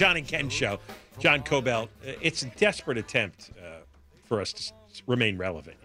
[0.00, 0.78] John and Ken show.
[1.18, 1.88] John Kobylt.
[2.02, 3.80] Uh, It's a desperate attempt uh,
[4.24, 4.72] for us to
[5.06, 5.76] remain relevant.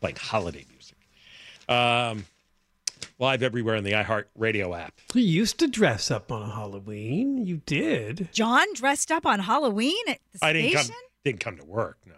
[0.00, 0.96] Like holiday music.
[1.68, 2.24] Um,
[3.18, 4.94] live everywhere on the iHeart Radio app.
[5.12, 7.44] You used to dress up on Halloween.
[7.44, 8.30] You did.
[8.32, 10.94] John dressed up on Halloween at the I didn't station?
[10.94, 12.14] come, didn't come to work, no.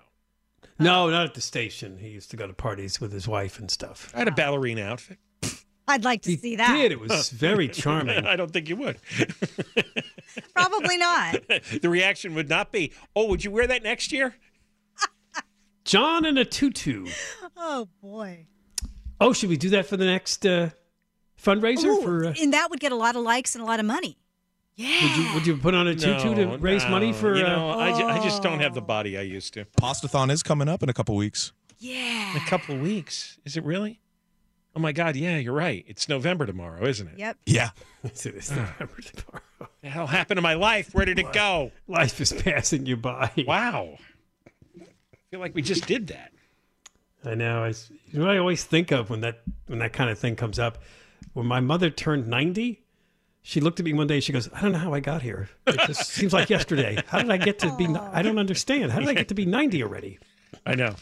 [0.78, 1.98] No, not at the station.
[1.98, 4.12] He used to go to parties with his wife and stuff.
[4.14, 5.18] I had a ballerina outfit.
[5.88, 6.75] I'd like to He see that.
[6.77, 6.92] did.
[6.92, 8.25] It was very charming.
[8.27, 8.98] I don't think you would.
[10.55, 11.36] Probably not.
[11.83, 14.34] the reaction would not be, oh, would you wear that next year?
[15.84, 17.07] John in a tutu.
[17.57, 18.46] Oh boy.
[19.20, 20.70] Oh, should we do that for the next uh,
[21.40, 21.86] fundraiser?
[21.86, 23.86] Ooh, for uh, and that would get a lot of likes and a lot of
[23.86, 24.17] money.
[24.77, 25.02] Yeah.
[25.02, 27.36] would you would you put on a tutu to No, raise money for?
[27.36, 29.64] You uh, I, ju- I just don't have the body I used to.
[29.80, 31.52] Pastathon is coming up in a couple weeks.
[31.78, 32.30] yeah.
[32.30, 33.39] In a couple weeks.
[33.45, 33.98] Is it really?
[34.74, 35.16] Oh my God!
[35.16, 35.84] Yeah, you're right.
[35.86, 37.18] It's November tomorrow, isn't it?
[37.18, 37.36] Yep.
[37.46, 37.70] Yeah.
[38.05, 39.70] It's it's November tomorrow.
[39.83, 40.92] The hell happened to my life?
[40.92, 41.70] Where did it go?
[41.86, 43.30] Life is passing you by.
[43.46, 43.98] Wow.
[44.80, 44.84] I
[45.30, 46.33] feel like we just did that.
[47.24, 47.62] I know.
[47.62, 50.18] I, s- you know what I always think of when that when that kind of
[50.18, 50.78] thing comes up.
[51.34, 52.83] When my mother turned ninety,
[53.42, 54.18] she looked at me one day.
[54.18, 55.48] She goes, "I don't know how I got here.
[55.68, 57.00] It just seems like yesterday.
[57.06, 57.86] How did I get to be?
[57.86, 58.90] I don't understand.
[58.90, 60.18] How did I get to be ninety already?
[60.66, 60.96] I know.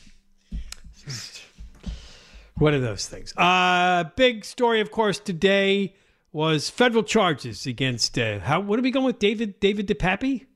[2.60, 3.32] One of those things.
[3.36, 5.94] Uh big story, of course, today
[6.32, 8.60] was federal charges against uh, how.
[8.60, 9.58] What are we going with, David?
[9.60, 10.46] David DePappy?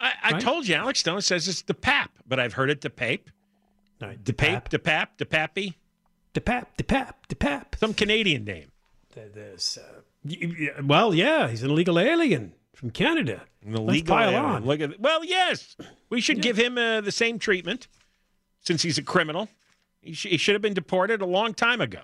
[0.00, 0.42] I, I Right?
[0.42, 3.30] told you, Alex Stone says it's the pap, but I've heard it the pape,
[4.00, 5.78] No, the pape, DePap, the pap, the pappy,
[6.34, 7.64] DePap, DePap, DePap.
[7.78, 8.70] some Canadian name.
[9.14, 10.02] Th- This, uh,
[10.84, 13.42] well, yeah, he's an illegal alien from Canada.
[13.64, 14.44] An illegal Let's pile alien.
[14.44, 14.64] on.
[14.66, 15.76] Look at well, yes,
[16.10, 17.88] we should give him uh, the same treatment
[18.60, 19.48] since he's a criminal.
[20.00, 22.02] He, sh- he should have been deported a long time ago.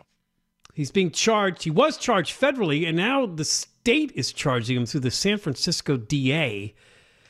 [0.75, 1.63] He's being charged.
[1.63, 5.97] He was charged federally, and now the state is charging him through the San Francisco
[5.97, 6.75] DA,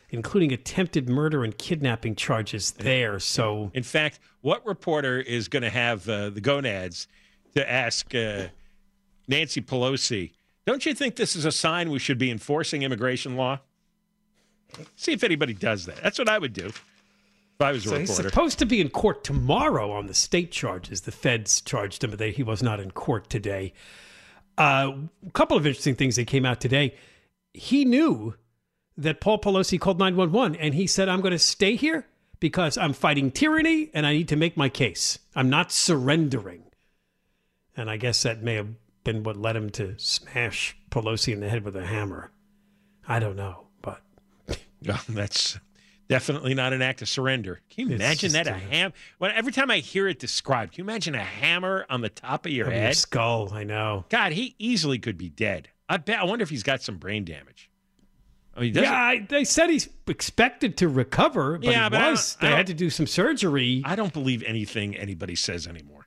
[0.09, 3.19] including attempted murder and kidnapping charges there.
[3.19, 7.07] So, In fact, what reporter is going to have uh, the gonads
[7.55, 8.49] to ask uh,
[9.29, 10.33] Nancy Pelosi?
[10.67, 13.61] Don't you think this is a sign we should be enforcing immigration law?
[14.97, 16.03] See if anybody does that.
[16.03, 16.73] That's what I would do
[17.61, 21.03] I was a so he's supposed to be in court tomorrow on the state charges.
[21.03, 23.73] The feds charged him, but they, he was not in court today.
[24.59, 24.93] Uh,
[25.27, 26.95] a couple of interesting things that came out today.
[27.53, 28.35] He knew
[28.97, 32.07] that Paul Pelosi called 911 and he said, I'm going to stay here
[32.41, 35.19] because I'm fighting tyranny and I need to make my case.
[35.35, 36.65] I'm not surrendering.
[37.77, 38.69] And I guess that may have
[39.03, 42.31] been what led him to smash Pelosi in the head with a hammer.
[43.07, 44.01] I don't know, but
[44.87, 45.59] Well, that's
[46.09, 47.61] definitely not an act of surrender.
[47.71, 48.47] Can you imagine that?
[48.47, 48.93] A a- ham.
[49.19, 52.47] Well, every time I hear it described, can you imagine a hammer on the top
[52.47, 52.97] of your Over your head?
[52.97, 54.05] skull, I know.
[54.09, 55.69] God, he easily could be dead.
[55.89, 56.19] I bet.
[56.21, 57.71] I wonder if he's got some brain damage.
[58.57, 62.37] I mean, Yeah, I, they said he's expected to recover, but Yeah, he but was.
[62.41, 63.83] They had to do some surgery.
[63.85, 66.07] I don't believe anything anybody says anymore.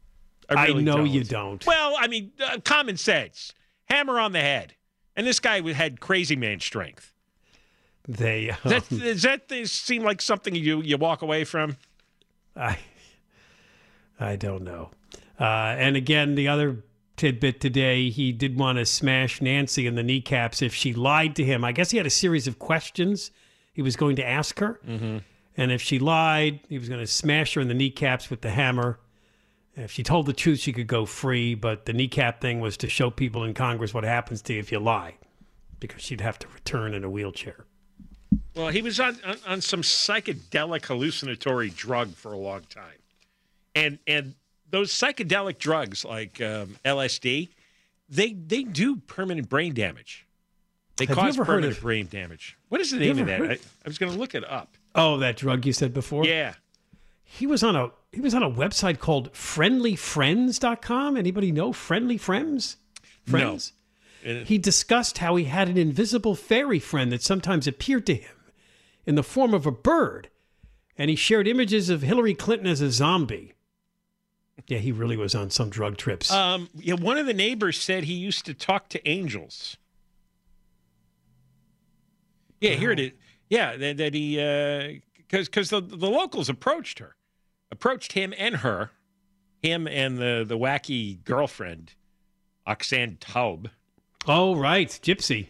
[0.49, 1.07] I, really know don't.
[1.09, 1.65] you don't.
[1.67, 3.53] Well, I mean, uh, common sense.
[3.89, 4.75] Hammer on the head.
[5.17, 7.13] And this guy had crazy man strength.
[8.07, 11.77] They, um, Does that, does that seem like something you you walk away from?
[12.55, 12.77] I,
[14.19, 14.91] I don't know.
[15.39, 16.83] Uh, and again, the other
[17.17, 21.43] tidbit today, he did want to smash Nancy in the kneecaps if she lied to
[21.43, 21.63] him.
[21.65, 23.31] I guess he had a series of questions
[23.73, 24.79] he was going to ask her.
[24.87, 25.17] Mm-hmm.
[25.57, 28.51] And if she lied, he was going to smash her in the kneecaps with the
[28.51, 28.99] hammer.
[29.75, 31.55] If she told the truth, she could go free.
[31.55, 34.71] But the kneecap thing was to show people in Congress what happens to you if
[34.71, 35.15] you lie,
[35.79, 37.65] because she'd have to return in a wheelchair.
[38.55, 42.99] Well, he was on, on, on some psychedelic hallucinatory drug for a long time.
[43.75, 44.33] And and
[44.69, 47.49] those psychedelic drugs like um, LSD,
[48.09, 50.25] they they do permanent brain damage.
[50.97, 52.57] They Have cause permanent brain damage.
[52.69, 53.41] What is the name of that?
[53.41, 54.75] I, I was going to look it up.
[54.95, 56.25] Oh, that drug you said before?
[56.25, 56.55] Yeah.
[57.23, 61.17] He was on a he was on a website called friendlyfriends.com.
[61.17, 62.77] Anybody know Friendly Friends?
[63.25, 63.73] Friends?
[64.27, 68.35] He discussed how he had an invisible fairy friend that sometimes appeared to him
[69.05, 70.29] in the form of a bird,
[70.97, 73.53] and he shared images of Hillary Clinton as a zombie.
[74.67, 76.29] Yeah, he really was on some drug trips.
[76.31, 79.77] Um, yeah, one of the neighbors said he used to talk to angels.
[82.59, 83.11] Yeah, here it is.
[83.49, 84.35] Yeah, that, that he
[85.15, 87.15] because because the the locals approached her,
[87.71, 88.91] approached him and her,
[89.61, 91.93] him and the the wacky girlfriend,
[92.67, 93.69] Oxane Taub.
[94.27, 95.47] Oh, right, Gypsy.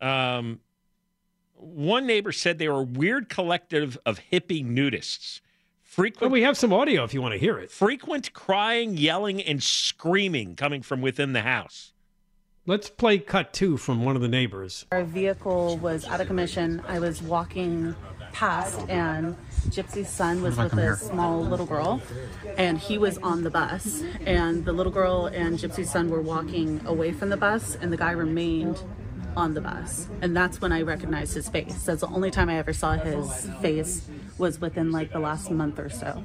[0.00, 0.60] Um,
[1.54, 5.40] one neighbor said they were a weird collective of hippie nudists.
[5.40, 5.48] Well,
[5.84, 7.70] Frequent, we have some audio if you want to hear it.
[7.70, 11.92] frequent crying, yelling, and screaming coming from within the house.
[12.64, 14.86] Let's play cut two from one of the neighbors.
[14.90, 16.80] Our vehicle was out of commission.
[16.88, 17.94] I was walking
[18.32, 19.36] past, and
[19.68, 22.00] Gypsy's son was with a small little girl,
[22.56, 24.02] and he was on the bus.
[24.26, 27.96] And the little girl and Gypsy's son were walking away from the bus, and the
[27.96, 28.82] guy remained
[29.36, 30.08] on the bus.
[30.20, 31.84] And that's when I recognized his face.
[31.84, 34.06] That's the only time I ever saw his face
[34.38, 36.24] was within like the last month or so,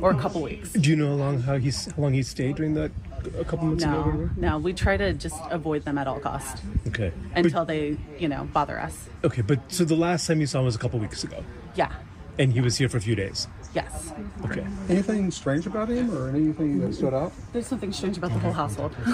[0.00, 0.72] or a couple weeks.
[0.72, 2.92] Do you know how long how he's how long he stayed during that?
[3.38, 3.92] A couple months ago.
[3.92, 4.30] No, whatever?
[4.36, 7.12] no, we try to just avoid them at all cost Okay.
[7.34, 9.08] until they, you know, bother us.
[9.24, 11.44] Okay, but so the last time you saw him was a couple weeks ago,
[11.74, 11.92] Yeah.
[12.38, 13.46] and he was here for a few days.
[13.72, 14.12] Yes.
[14.44, 14.66] Okay.
[14.88, 17.32] Anything strange about him or anything that stood out?
[17.52, 18.92] There's something strange about the whole household.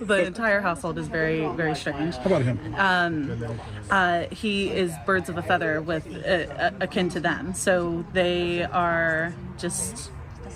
[0.00, 2.14] the entire household is very, very strange.
[2.16, 2.58] How about him?
[2.78, 3.44] Um,
[3.90, 7.52] uh, he is birds of a feather with uh, akin to them.
[7.52, 10.10] So they are just,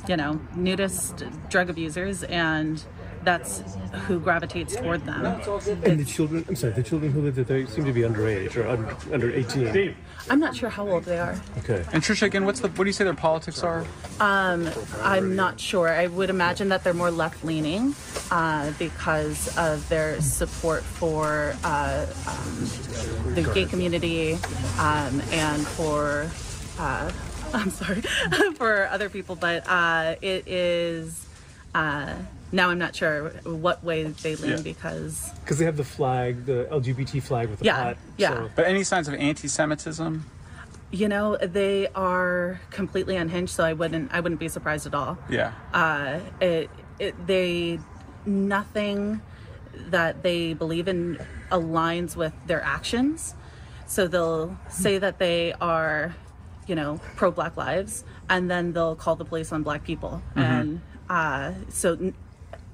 [0.08, 2.82] you know, nudist drug abusers, and
[3.26, 3.62] that's
[4.06, 5.24] who gravitates toward them.
[5.84, 8.56] And the children, I'm sorry, the children who live there, they seem to be underage
[8.56, 9.94] or under, under 18.
[10.30, 11.38] I'm not sure how old they are.
[11.58, 11.84] Okay.
[11.92, 13.84] And Trisha, again, what's the what do you say their politics are?
[14.20, 14.68] Um,
[15.02, 15.88] I'm not sure.
[15.88, 17.94] I would imagine that they're more left leaning
[18.30, 24.34] uh, because of their support for uh, um, the gay community
[24.78, 26.30] um, and for,
[26.78, 27.10] uh,
[27.54, 28.00] I'm sorry,
[28.56, 29.36] for other people.
[29.36, 31.26] But uh, it is,
[31.74, 32.14] uh,
[32.52, 34.62] now I'm not sure what way they lean Yeah.
[34.62, 37.96] because, Because they have the flag, the LGBT flag with the Yeah, pot.
[38.16, 38.30] yeah.
[38.34, 40.24] so- But any signs of anti-Semitism?
[40.92, 43.52] you know, they are completely unhinged.
[43.52, 45.18] So I wouldn't, I wouldn't be surprised at all.
[45.28, 45.52] Yeah.
[45.74, 46.70] uh, it,
[47.00, 47.80] it, they
[48.24, 49.20] nothing
[49.90, 51.18] that they believe in
[51.50, 53.34] aligns with their actions.
[53.88, 56.14] So they'll say that they are,
[56.66, 60.42] you know, pro Black Lives, and then they'll call the police on Black people, Mhm.
[60.42, 62.12] and uh, so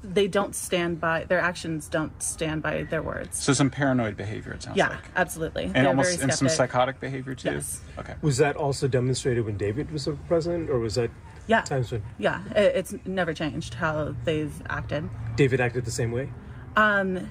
[0.05, 1.88] they don't stand by their actions.
[1.88, 3.40] Don't stand by their words.
[3.40, 4.52] So some paranoid behavior.
[4.55, 4.99] It sounds Yeah, like.
[5.14, 5.64] absolutely.
[5.64, 7.52] And They're almost and some psychotic behavior too.
[7.52, 7.81] Yes.
[7.99, 8.14] Okay.
[8.21, 11.11] Was that also demonstrated when David was the president, or was that
[11.47, 11.61] Yeah.
[11.61, 15.09] times when Yeah, it, it's never changed how they've acted.
[15.37, 16.31] David acted the same way?
[16.75, 17.28] Um,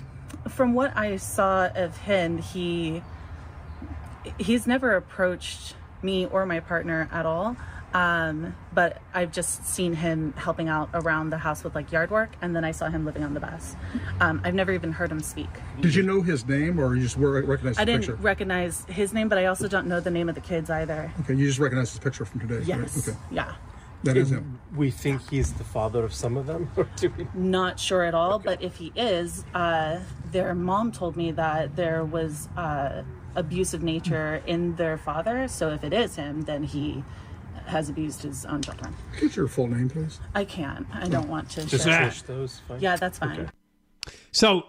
[0.47, 3.01] from what I saw of him, he
[4.37, 7.55] he's never approached me or my partner at all.
[7.93, 12.29] Um, but I've just seen him helping out around the house with like yard work,
[12.41, 13.75] and then I saw him living on the bus.
[14.21, 15.49] Um, I've never even heard him speak.
[15.81, 18.15] Did you know his name, or you just were- recognized I didn't picture?
[18.15, 21.11] recognize his name, but I also don't know the name of the kids either.
[21.21, 22.61] okay, you just recognized his picture from today.
[22.65, 22.95] Yes.
[22.95, 23.09] Right?
[23.09, 23.51] Okay, Yeah.
[24.05, 24.57] that is him.
[24.73, 27.27] We think he's the father of some of them, or do we?
[27.33, 29.99] Not sure at all, but if he is, uh,
[30.31, 33.01] their mom told me that there was uh,
[33.35, 35.47] abusive nature in their father.
[35.47, 37.03] So if it is him, then he
[37.65, 38.95] has abused his own children.
[39.19, 40.19] Get your full name, please.
[40.35, 40.85] I can't.
[40.93, 41.65] I don't want to.
[41.65, 42.07] Just share.
[42.09, 42.81] Trish, those fine?
[42.81, 43.49] Yeah, that's fine.
[44.31, 44.63] So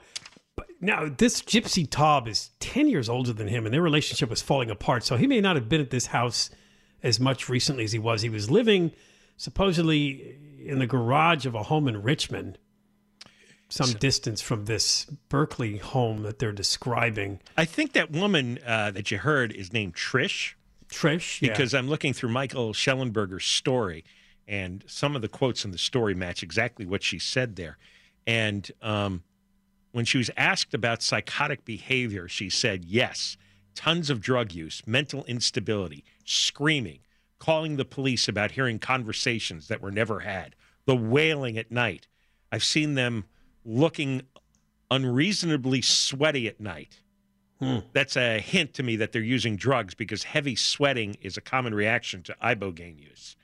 [0.81, 4.71] now this Gypsy Taub is 10 years older than him, and their relationship was falling
[4.71, 5.05] apart.
[5.05, 6.51] So he may not have been at this house
[7.03, 8.23] as much recently as he was.
[8.23, 8.93] He was living
[9.37, 12.59] supposedly in the garage of a home in Richmond,
[13.73, 17.41] some distance from this Berkeley home that they're describing.
[17.57, 20.55] I think that woman uh, that you heard is named Trish.
[20.89, 21.49] Trish, yeah.
[21.49, 24.05] Because I'm looking through Michael Shellenberger's story,
[24.47, 27.79] And some of the quotes in the story match exactly what she said there.
[28.27, 29.23] And um,
[29.93, 33.37] when she was asked about psychotic behavior, she said, yes,
[33.75, 37.01] tons of drug use, mental instability, screaming,
[37.39, 42.09] calling the police about hearing conversations that were never had, the wailing at night.
[42.51, 43.25] I've seen them
[43.65, 44.23] looking
[44.91, 47.01] unreasonably sweaty at night.
[47.59, 47.79] Hmm.
[47.93, 51.75] That's a hint to me that they're using drugs because heavy sweating is a common
[51.75, 53.37] reaction to ibogaine use.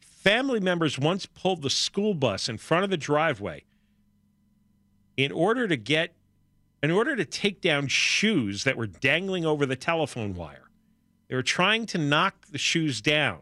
[0.00, 3.64] Family members once pulled the school bus in front of the driveway
[5.16, 6.14] in order to get
[6.82, 10.70] in order to take down shoes that were dangling over the telephone wire.
[11.28, 13.40] They were trying to knock the shoes down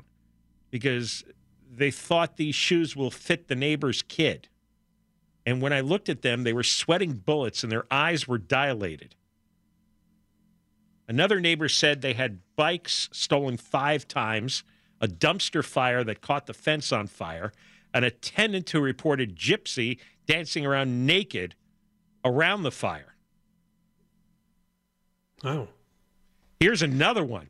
[0.70, 1.24] because
[1.72, 4.48] they thought these shoes will fit the neighbor's kid.
[5.48, 9.14] And when I looked at them, they were sweating bullets and their eyes were dilated.
[11.08, 14.62] Another neighbor said they had bikes stolen five times,
[15.00, 17.54] a dumpster fire that caught the fence on fire,
[17.94, 21.54] an attendant who reported Gypsy dancing around naked
[22.26, 23.14] around the fire.
[25.42, 25.68] Oh.
[26.60, 27.48] Here's another one.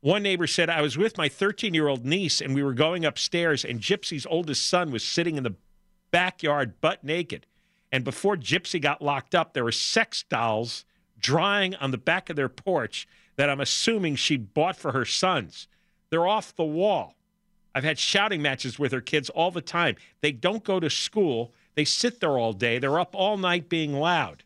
[0.00, 3.04] One neighbor said, I was with my 13 year old niece and we were going
[3.04, 5.54] upstairs, and Gypsy's oldest son was sitting in the
[6.10, 7.46] backyard butt naked.
[7.90, 10.84] And before Gypsy got locked up, there were sex dolls
[11.18, 15.68] drying on the back of their porch that I'm assuming she bought for her sons.
[16.10, 17.14] They're off the wall.
[17.74, 19.96] I've had shouting matches with her kids all the time.
[20.20, 23.92] They don't go to school, they sit there all day, they're up all night being
[23.92, 24.42] loud.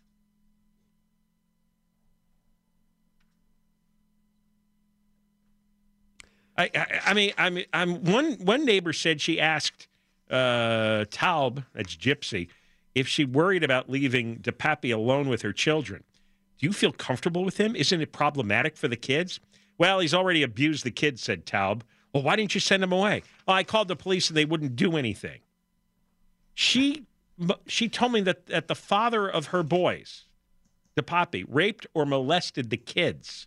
[6.56, 8.32] I, I, I mean, I mean, I'm one.
[8.34, 9.88] One neighbor said she asked
[10.32, 12.48] uh, Taub, that's Gypsy,
[12.94, 16.02] if she worried about leaving DePappy alone with her children.
[16.58, 17.76] Do you feel comfortable with him?
[17.76, 19.40] Isn't it problematic for the kids?
[19.78, 21.82] Well, he's already abused the kids," said Taub.
[22.12, 23.22] Well, why didn't you send him away?
[23.46, 25.40] Oh, I called the police and they wouldn't do anything.
[26.54, 27.06] She
[27.66, 30.24] she told me that, that the father of her boys,
[30.96, 33.46] DePappy, raped or molested the kids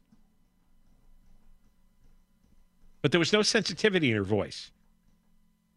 [3.06, 4.72] but there was no sensitivity in her voice.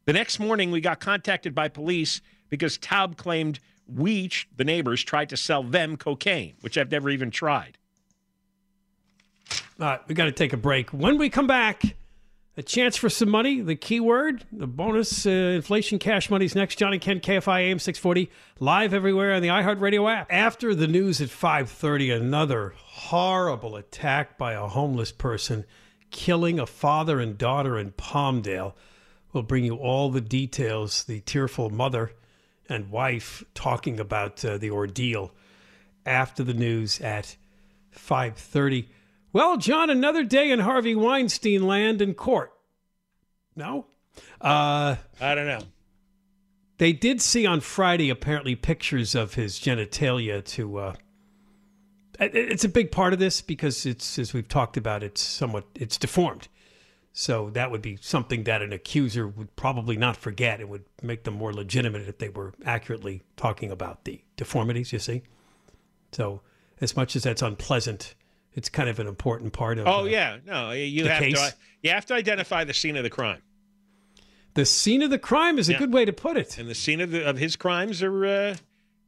[0.08, 5.28] The next morning, we got contacted by police because Taub claimed we, the neighbors, tried
[5.28, 7.76] to sell them cocaine, which I've never even tried.
[9.78, 10.94] All right, we got to take a break.
[10.94, 11.82] When we come back,
[12.56, 13.60] a chance for some money.
[13.60, 16.76] The keyword, the bonus uh, inflation cash money's next.
[16.76, 20.28] Johnny Ken, KFI AM 640, live everywhere on the iHeartRadio app.
[20.30, 25.66] After the news at 5:30, another horrible attack by a homeless person
[26.10, 28.72] killing a father and daughter in Palmdale.
[29.38, 31.04] We'll bring you all the details.
[31.04, 32.10] The tearful mother
[32.68, 35.32] and wife talking about uh, the ordeal
[36.04, 37.36] after the news at
[37.96, 38.88] 5:30.
[39.32, 42.52] Well, John, another day in Harvey Weinstein land in court.
[43.54, 43.86] No?
[44.40, 45.62] Uh, I don't know.
[46.78, 50.94] They did see on Friday apparently pictures of his genitalia to uh,
[52.18, 55.96] it's a big part of this because it's as we've talked about it's somewhat it's
[55.96, 56.48] deformed
[57.20, 61.24] so that would be something that an accuser would probably not forget it would make
[61.24, 65.22] them more legitimate if they were accurately talking about the deformities you see
[66.12, 66.40] so
[66.80, 68.14] as much as that's unpleasant
[68.52, 71.34] it's kind of an important part of Oh uh, yeah, no, you have case?
[71.34, 73.42] to you have to identify the scene of the crime,
[74.54, 75.78] the scene of the crime is a Yeah.
[75.78, 78.56] good way to put it and the scene of the, of his crimes are uh,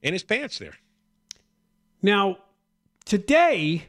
[0.02, 0.74] in his pants there.
[2.02, 2.38] Now,
[3.04, 3.86] today,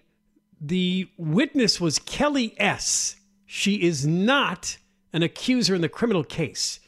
[0.60, 3.16] the witness was Kelly S.
[3.54, 4.78] She is not
[5.12, 6.80] an accuser in the criminal case.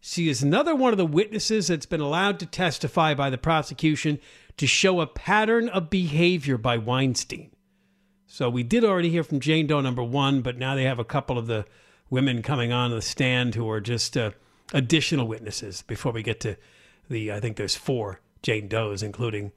[0.00, 4.18] She is another one of the witnesses that's been allowed to testify by the prosecution
[4.56, 7.50] to show a pattern of behavior by Weinstein.
[8.26, 11.04] So we did already hear from Jane Doe number one, but now they have a
[11.04, 11.66] couple of the
[12.08, 14.30] women coming on the stand who are just uh,
[14.72, 16.56] additional witnesses before we get to
[17.10, 19.52] the, I think there's four Jane Does, including,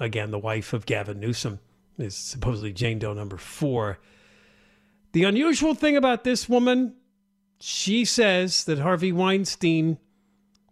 [0.00, 1.60] again, the wife of Gavin Newsom
[1.98, 3.98] is supposedly Jane Doe number four.
[5.12, 6.94] The unusual thing about this woman,
[7.60, 9.98] she says that Harvey Weinstein,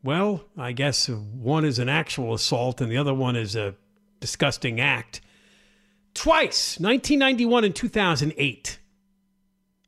[0.03, 3.75] well, I guess one is an actual assault and the other one is a
[4.19, 5.21] disgusting act.
[6.15, 8.79] Twice, 1991 and 2008.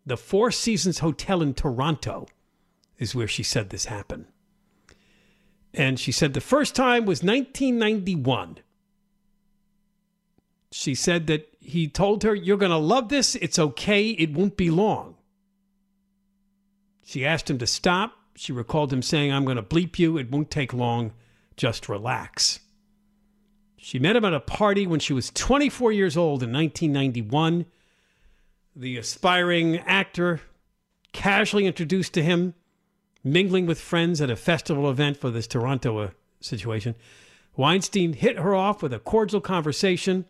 [0.04, 2.26] The Four Seasons Hotel in Toronto
[2.99, 4.26] is where she said this happened.
[5.73, 8.59] And she said the first time was 1991.
[10.73, 13.35] She said that he told her, You're going to love this.
[13.37, 14.11] It's okay.
[14.11, 15.17] It won't be long.
[17.05, 18.14] She asked him to stop.
[18.35, 20.17] She recalled him saying, I'm going to bleep you.
[20.17, 21.12] It won't take long.
[21.57, 22.61] Just relax.
[23.76, 27.67] She met him at a party when she was 24 years old in 1991.
[28.75, 30.41] The aspiring actor
[31.12, 32.55] casually introduced to him
[33.23, 36.11] mingling with friends at a festival event for this Toronto uh,
[36.41, 36.95] situation.
[37.57, 40.25] Weinstein hit her off with a cordial conversation.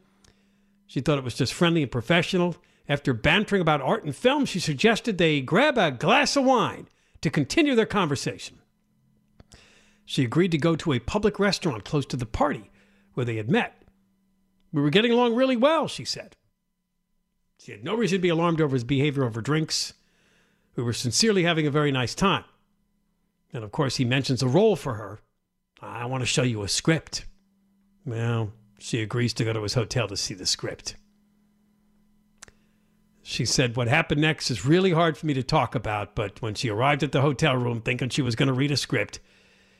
[0.93, 2.55] She thought it was just friendly and professional.
[2.87, 6.87] After bantering about art and film, she suggested they grab a glass of wine
[7.23, 8.59] to continue their conversation.
[10.05, 12.71] She agreed to go to a public restaurant close to the party
[13.15, 13.83] where they had met.
[14.71, 16.37] We were getting along really well, she said.
[17.59, 19.95] She had no reason to be alarmed over his behavior over drinks.
[20.77, 22.45] We were sincerely having a very nice time.
[23.51, 25.21] And of course, he mentions a role for her.
[25.81, 27.25] I want to show you a script.
[28.05, 30.97] Well, she agrees to go to his hotel to see the script.
[33.23, 36.55] She said, What happened next is really hard for me to talk about, but when
[36.55, 39.21] she arrived at the hotel room thinking she was going to read a script,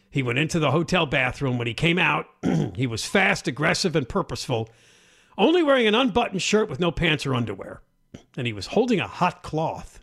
[0.09, 1.59] he went into the hotel bathroom.
[1.59, 2.27] When he came out,
[2.77, 4.69] he was fast, aggressive, and purposeful,
[5.37, 7.83] only wearing an unbuttoned shirt with no pants or underwear.
[8.37, 9.99] And he was holding a hot cloth.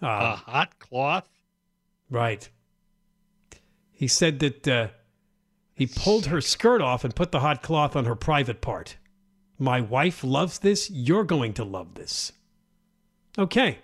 [0.00, 1.28] a Uh, hot cloth.
[2.08, 2.48] Right.
[3.90, 4.88] He said that uh,
[5.76, 8.96] he pulled her skirt off and put the hot cloth on her private part.
[9.58, 10.90] My wife loves this.
[10.90, 12.32] You're going to love this.
[13.38, 13.78] Okay.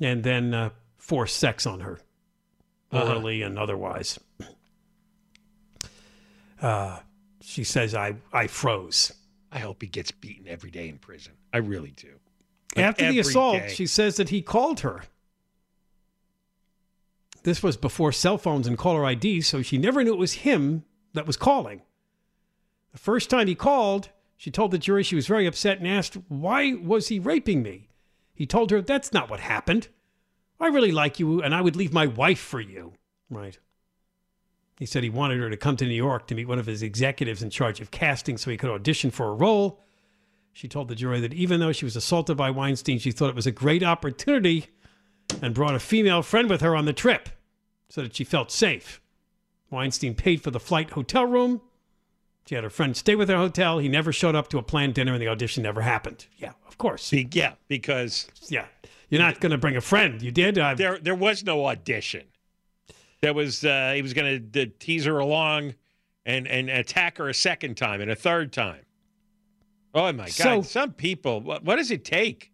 [0.00, 2.00] And then uh, forced sex on her,
[2.92, 3.06] Uh-huh.
[3.14, 4.18] orally and otherwise.
[6.60, 6.98] Uh,
[7.40, 9.12] she says, I, I froze.
[9.52, 11.32] I hope he gets beaten every day in prison.
[11.52, 12.08] I really do.
[12.74, 13.68] Like After the assault, day.
[13.74, 15.04] she says that he called her.
[17.46, 20.82] This was before cell phones and caller ID, so she never knew it was him
[21.12, 21.82] that was calling.
[22.90, 26.18] The first time he called, she told the jury she was very upset and asked,
[26.26, 27.88] Why was he raping me?
[28.34, 29.86] He told her, That's not what happened.
[30.58, 32.94] I really like you, and I would leave my wife for you.
[33.30, 33.56] Right.
[34.80, 36.82] He said he wanted her to come to New York to meet one of his
[36.82, 39.84] executives in charge of casting so he could audition for a role.
[40.52, 43.36] She told the jury that even though she was assaulted by Weinstein, she thought it
[43.36, 44.66] was a great opportunity
[45.40, 47.28] and brought a female friend with her on the trip
[47.88, 49.00] so that she felt safe.
[49.70, 51.60] Weinstein paid for the flight hotel room.
[52.46, 53.78] She had her friend stay with her hotel.
[53.78, 56.26] He never showed up to a planned dinner, and the audition never happened.
[56.38, 57.10] Yeah, of course.
[57.10, 58.66] Be- yeah, because Yeah,
[59.08, 60.22] you're not going to bring a friend.
[60.22, 60.56] You did.
[60.58, 62.24] Uh, there there was no audition.
[63.20, 65.74] There was uh, he was going to tease her along
[66.24, 68.82] and and attack her a second time and a third time.
[69.92, 70.30] Oh my God!
[70.30, 71.40] So- Some people.
[71.40, 72.52] What, what does it take?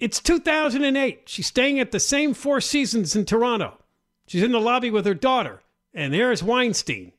[0.00, 1.28] It's 2008.
[1.28, 3.78] She's staying at the same Four Seasons in Toronto.
[4.26, 7.12] She's in the lobby with her daughter, and there's Weinstein.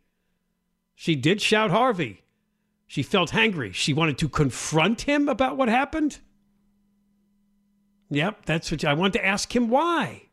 [0.96, 2.24] She did shout Harvey.
[2.88, 3.74] She felt hangry.
[3.74, 6.20] She wanted to confront him about what happened.
[8.10, 10.24] Yep, that's what I wanted to ask him why.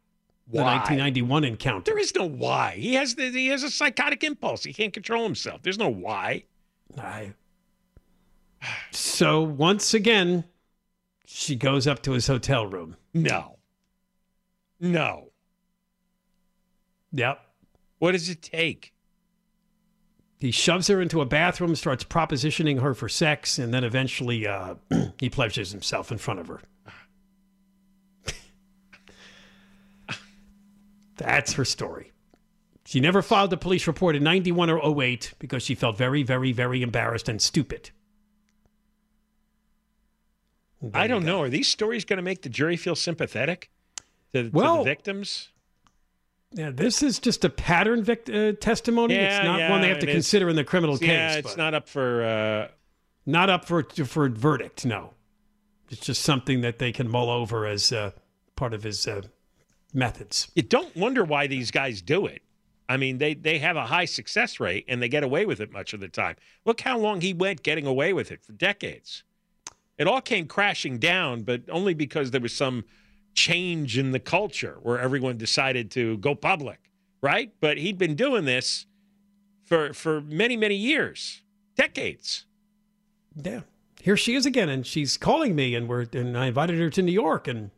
[0.51, 1.91] The 1991 encounter.
[1.91, 2.73] There is no why.
[2.77, 4.63] He has the, he has a psychotic impulse.
[4.63, 5.63] He can't control himself.
[5.63, 6.45] There's no why.
[6.99, 7.33] I.
[8.91, 10.45] So once again,
[11.25, 12.97] she goes up to his hotel room.
[13.15, 13.57] No.
[14.79, 15.32] No.
[17.12, 17.40] Yep.
[17.98, 18.92] What does it take?
[20.38, 24.75] He shoves her into a bathroom, starts propositioning her for sex, and then eventually uh,
[25.20, 26.61] he pleasures himself in front of her.
[31.16, 32.11] That's her story.
[32.85, 36.51] She never filed a police report in 91 or 08 because she felt very, very,
[36.51, 37.90] very embarrassed and stupid.
[40.92, 41.42] I don't know.
[41.42, 43.70] Are these stories going to make the jury feel sympathetic
[44.33, 45.52] to, to the victims?
[46.55, 49.15] Yeah, this is just a pattern vict- uh, testimony.
[49.15, 51.09] Yeah, it's not yeah, one they have to consider in the criminal case.
[51.09, 52.23] Yeah, it's not up for.
[52.25, 52.69] Uh,
[53.25, 54.85] not up for for verdict.
[54.85, 55.15] No,
[55.91, 58.11] it's just something that they can mull over as uh,
[58.57, 59.23] part of his uh,
[59.95, 60.49] methods.
[60.55, 62.43] you don't wonder why these guys do it.
[62.88, 65.73] I mean, they they have a high success rate and they get away with it
[65.73, 66.37] much of the time.
[66.65, 69.25] Look how long he went getting away with it for decades.
[69.99, 72.85] It all came crashing down, but only because there was some
[73.35, 76.79] change in the culture where everyone decided to go public,
[77.21, 77.53] right?
[77.61, 78.87] But he'd been doing this
[79.64, 81.42] for for many many years,
[81.77, 82.47] decades.
[83.35, 83.61] Yeah,
[84.01, 87.03] here she is again, and she's calling me, and we're and I invited her to
[87.03, 87.49] New York.
[87.49, 87.71] And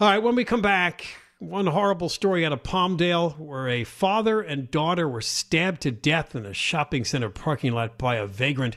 [0.00, 1.06] all right, when we come back,
[1.42, 6.36] one horrible story out of Palmdale, where a father and daughter were stabbed to death
[6.36, 8.76] in a shopping center parking lot by a vagrant.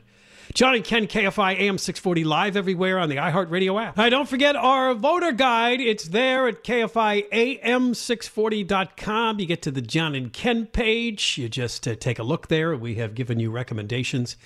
[0.54, 3.98] John and Ken, KFI AM 640 live everywhere on the iHeartRadio app.
[3.98, 5.82] Right, don't forget our voter guide.
[5.82, 9.40] It's there at KFI AM640.com.
[9.40, 11.38] You get to the John and Ken page.
[11.38, 12.76] You just uh, take a look there.
[12.76, 14.38] We have given you recommendations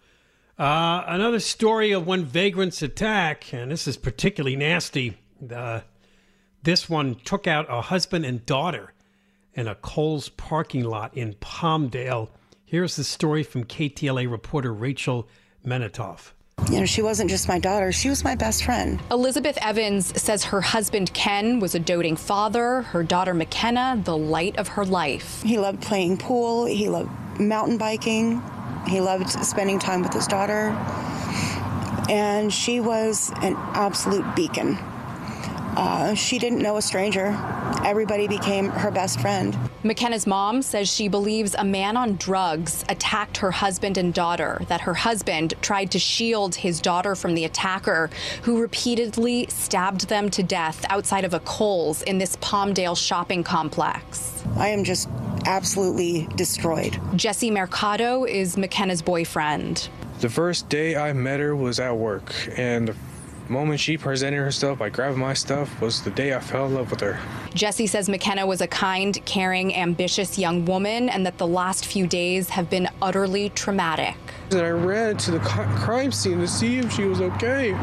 [0.57, 5.15] Uh, another story of one vagrant's attack, and this is particularly nasty.
[5.53, 5.79] Uh,
[6.63, 8.91] this one took out a husband and daughter
[9.53, 12.27] in a Kohl's parking lot in Palmdale.
[12.65, 15.29] Here's the story from KTLA reporter Rachel
[15.65, 16.33] Menitoff.
[16.69, 19.01] You know, she wasn't just my daughter, she was my best friend.
[19.09, 24.57] Elizabeth Evans says her husband Ken was a doting father, her daughter McKenna, the light
[24.57, 25.41] of her life.
[25.41, 28.41] He loved playing pool, he loved mountain biking,
[28.87, 30.69] he loved spending time with his daughter,
[32.09, 34.77] and she was an absolute beacon.
[35.79, 37.27] Uh, she didn't know a stranger.
[37.85, 39.57] Everybody became her best friend.
[39.81, 44.81] McKenna's mom says she believes a man on drugs attacked her husband and daughter, that
[44.81, 48.09] her husband tried to shield his daughter from the attacker,
[48.41, 54.43] who repeatedly stabbed them to death outside of a Kohl's in this Palmdale shopping complex.
[54.57, 55.07] I am just
[55.45, 56.99] absolutely destroyed.
[57.15, 59.87] Jesse Mercado is McKenna's boyfriend.
[60.19, 62.95] The first day I met her was at work, and the
[63.49, 66.91] moment she presented herself by grabbing my stuff was the day I fell in love
[66.91, 67.19] with her.
[67.53, 72.07] Jesse says McKenna was a kind, caring, ambitious young woman, and that the last few
[72.07, 74.15] days have been utterly traumatic.
[74.51, 77.75] And I ran to the crime scene to see if she was okay.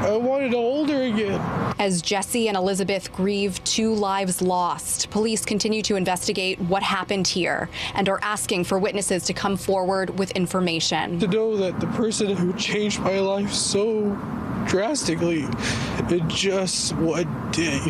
[0.00, 1.40] I, wanted to hold her again.
[1.78, 7.68] As Jesse and Elizabeth grieve two lives lost, police continue to investigate what happened here
[7.94, 11.18] and are asking for witnesses to come forward with information.
[11.20, 14.16] To know that the person who changed my life so
[14.66, 15.44] drastically
[16.08, 17.80] in just one day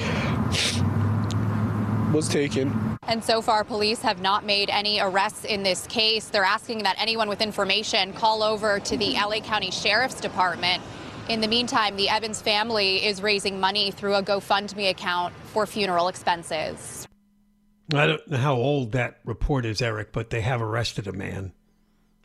[2.12, 2.98] was taken.
[3.04, 6.26] And so far, police have not made any arrests in this case.
[6.26, 10.82] They're asking that anyone with information call over to the LA County Sheriff's Department.
[11.30, 16.08] In the meantime, the Evans family is raising money through a GoFundMe account for funeral
[16.08, 17.06] expenses.
[17.94, 21.52] I don't know how old that report is, Eric, but they have arrested a man,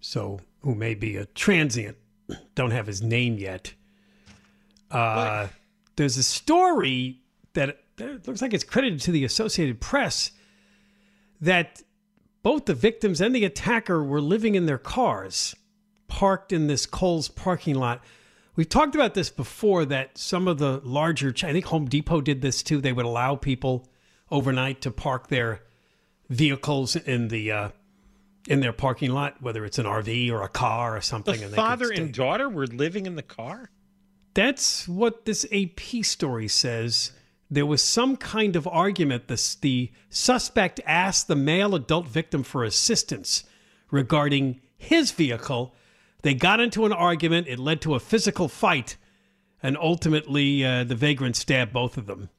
[0.02, 1.98] so who may be a transient.
[2.56, 3.76] Don't have his name yet.
[4.90, 5.50] Uh,
[5.98, 7.20] there's a story
[7.54, 10.32] that it looks like it's credited to the Associated Press
[11.40, 11.84] that
[12.42, 15.56] both the victims and the attacker were living in their cars,
[16.08, 18.02] parked in this Kohl's parking lot.
[18.56, 22.42] We've talked about this before that some of the larger, I think Home Depot did
[22.42, 22.80] this too.
[22.80, 23.88] They would allow people
[24.32, 25.62] overnight to park their
[26.30, 27.70] vehicles in the uh,
[28.48, 31.40] in their parking lot, whether it's an RV or a car or something.
[31.40, 33.72] The and father and daughter were living in the car.
[34.34, 37.12] That's what this AP story says.
[37.50, 39.28] There was some kind of argument.
[39.28, 43.44] The, the suspect asked the male adult victim for assistance
[43.92, 45.74] regarding his vehicle.
[46.26, 47.48] They got into an argument.
[47.48, 48.98] It led to a physical fight,
[49.62, 52.30] and ultimately, uh, the vagrant stabbed both of them.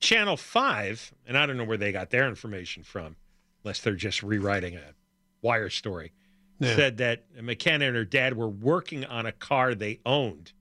[0.00, 3.14] Channel 5, and I don't know where they got their information from,
[3.62, 4.92] unless they're just rewriting a
[5.40, 6.10] wire story,
[6.58, 6.74] Yeah.
[6.74, 10.52] said that McKenna and her dad were working on a car they owned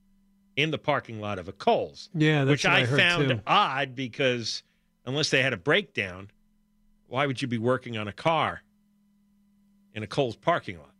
[0.55, 2.11] in the parking lot of a Kohl's.
[2.13, 3.41] Yeah, that's which I I, found too.
[3.47, 4.61] odd because
[5.03, 6.29] unless they had a breakdown,
[7.07, 8.61] why would you be working on a car
[9.95, 10.91] in a Kohl's parking lot?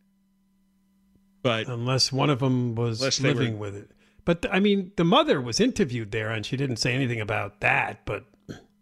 [1.48, 3.92] But unless one of them was living were- with it.
[4.26, 8.06] But I mean, the mother was interviewed there, and she didn't say anything about that.
[8.06, 8.26] But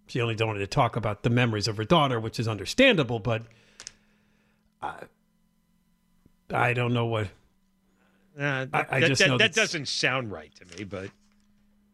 [0.08, 3.20] she only wanted to talk about the memories of her daughter, which is understandable.
[3.20, 3.44] But
[4.82, 4.96] I,
[6.52, 7.28] I don't know what.
[8.40, 11.10] uh, I- I that, just that, know that doesn't sound right to me, but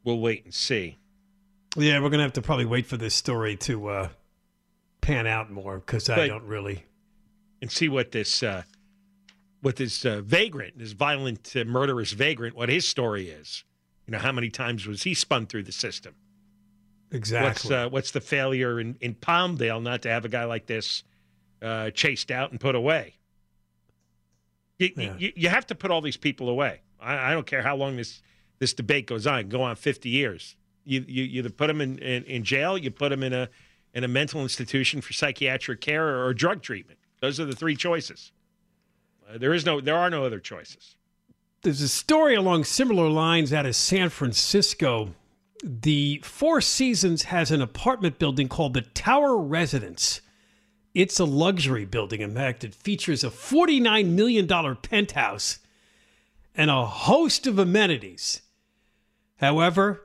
[0.03, 0.97] we'll wait and see.
[1.77, 4.09] Yeah, we're gonna have to probably wait for this story to uh,
[5.01, 6.85] pan out more because I don't really.
[7.61, 8.63] and see what this uh,
[9.61, 13.63] what this uh, vagrant, this violent, uh, murderous vagrant, what his story is.
[14.07, 16.15] You know, how many times was he spun through the system?
[17.11, 17.47] Exactly.
[17.47, 21.03] What's uh, what's the failure in, in Palmdale not to have a guy like this
[21.61, 23.15] uh, chased out and put away?
[24.79, 25.15] You, Yeah.
[25.17, 26.81] you, you have to put all these people away.
[26.99, 28.21] I, I don't care how long this
[28.59, 29.49] this debate goes on.
[29.49, 30.55] Go on fifty years.
[30.85, 33.49] You you, you either put them in, in, in jail, you put them in a
[33.93, 36.97] in a mental institution for psychiatric care or, drug treatment.
[37.19, 38.31] Those are the three choices.
[39.31, 40.95] Uh, there is no there are no other choices.
[41.63, 45.13] There's a story along similar lines out of San Francisco.
[45.63, 50.21] The Four Seasons has an apartment building called the Tower Residence.
[50.95, 52.21] It's a luxury building.
[52.21, 55.59] In fact, it features a $49 million penthouse
[56.55, 58.41] and a host of amenities.
[59.37, 60.03] However,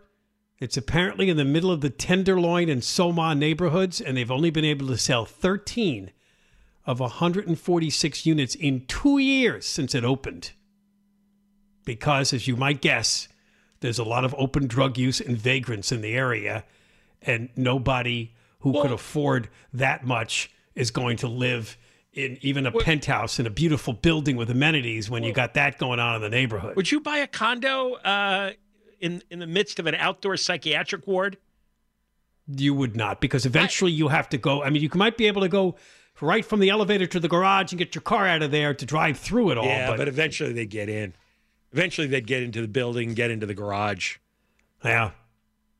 [0.60, 4.64] it's apparently in the middle of the Tenderloin and Soma neighborhoods, and they've only been
[4.64, 6.12] able to sell 13
[6.86, 10.52] of 146 units in two years since it opened
[11.84, 13.28] because, as you might guess,
[13.80, 16.64] there's a lot of open drug use and vagrants in the area,
[17.22, 21.76] and nobody who could afford that much is going to live
[22.12, 26.00] in even a penthouse in a beautiful building with amenities when you got that going
[26.00, 26.74] on in the neighborhood.
[26.74, 28.52] Would you buy a condo uh,
[29.00, 31.36] in in the midst of an outdoor psychiatric ward?
[32.48, 34.62] You would not, because eventually you have to go.
[34.62, 35.76] I mean, you might be able to go
[36.20, 38.86] right from the elevator to the garage and get your car out of there to
[38.86, 39.64] drive through it all.
[39.66, 41.14] yeah, but, but eventually they get in.
[41.72, 44.16] Eventually they'd get into the building, get into the garage.
[44.84, 45.10] yeah.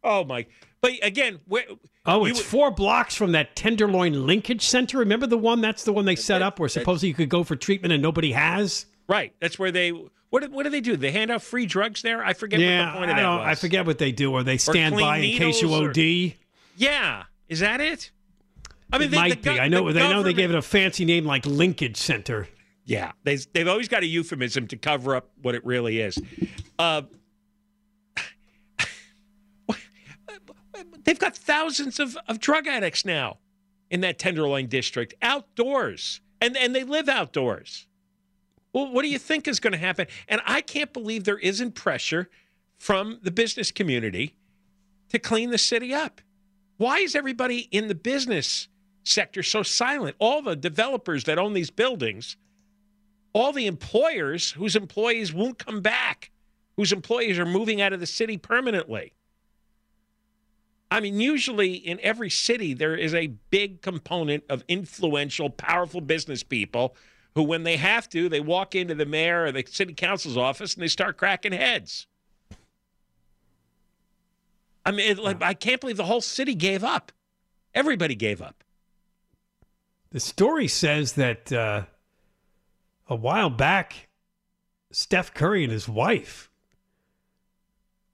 [0.05, 0.46] Oh my!
[0.81, 1.64] But again, where,
[2.05, 4.99] Oh, it's would- four blocks from that Tenderloin Linkage Center.
[4.99, 5.61] Remember the one?
[5.61, 8.31] That's the one they set up where supposedly you could go for treatment and nobody
[8.33, 8.87] has.
[9.09, 9.33] right.
[9.40, 9.90] That's where they.
[10.31, 10.96] What do, what do they do?
[10.96, 12.25] They hand out free drugs there.
[12.25, 13.46] I forget yeah, what the point of I, that was.
[13.46, 15.90] I forget what they do, or they stand clean by in case you needles, or-
[15.90, 16.35] OD.
[16.77, 18.11] Yeah, is that it?
[18.92, 19.61] I mean, it they, might the be.
[19.61, 19.87] I know.
[19.87, 22.49] the They know they gave it a fancy name like Linkage Center.
[22.85, 26.18] Yeah, they, they've always got a euphemism to cover up what it really is.
[26.79, 27.03] Uh,
[31.05, 33.38] they've got thousands of, of drug addicts now
[33.90, 37.87] in that Tenderloin district outdoors, and, and they live outdoors.
[38.72, 40.07] Well, what do you think is going to happen?
[40.29, 42.29] And I can't believe there isn't pressure
[42.79, 44.37] from the business community
[45.09, 46.20] to clean the city up.
[46.77, 48.68] Why is everybody in the business
[49.07, 50.16] sector so silent?
[50.19, 52.37] All the developers that own these buildings
[53.37, 56.31] all the employers whose employees won't come back,
[56.79, 59.12] whose employees are moving out of the city permanently.
[60.90, 66.42] I mean, usually in every city, there is a big component of influential, powerful business
[66.42, 66.97] people
[67.35, 70.73] who, when they have to, they walk into the mayor or the city council's office
[70.73, 72.07] and they start cracking heads.
[74.87, 77.12] I mean, it, like, I can't believe the whole city gave up.
[77.75, 78.64] Everybody gave up.
[80.11, 81.83] The story says that uh,
[83.09, 84.09] a while back,
[84.90, 86.51] Steph Curry and his wife